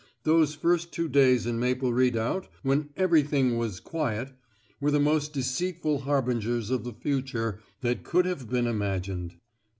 Those 0.23 0.55
first 0.55 0.91
two 0.91 1.07
days 1.07 1.45
in 1.45 1.59
Maple 1.59 1.93
Redoubt, 1.93 2.47
when 2.63 2.89
"everything 2.97 3.55
was 3.59 3.79
quiet," 3.79 4.31
were 4.79 4.89
the 4.89 4.99
most 4.99 5.31
deceitful 5.31 5.99
harbingers 5.99 6.71
of 6.71 6.83
the 6.83 6.93
future 6.93 7.59
that 7.81 8.03
could 8.03 8.25
have 8.25 8.49
been 8.49 8.65
imagined. 8.65 9.35